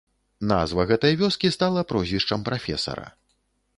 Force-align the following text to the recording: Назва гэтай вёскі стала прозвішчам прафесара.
Назва 0.51 0.85
гэтай 0.91 1.13
вёскі 1.21 1.53
стала 1.57 1.83
прозвішчам 1.93 2.39
прафесара. 2.49 3.07